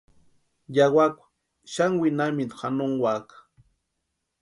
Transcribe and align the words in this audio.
Yawakwa 0.75 1.25
xani 1.73 1.95
winhamintu 2.01 2.55
janonkwaka. 2.61 3.35